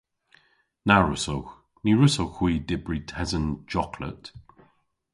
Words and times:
Na 0.87 0.95
wrussowgh. 1.01 1.51
Ny 1.83 1.91
wrussowgh 1.95 2.37
hwi 2.39 2.53
dybri 2.67 2.99
tesen 3.09 3.45
joklet. 3.71 4.23